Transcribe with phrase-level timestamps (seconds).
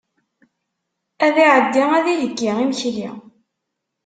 [1.25, 3.09] Ad iɛeddi ad iheyyi imekli.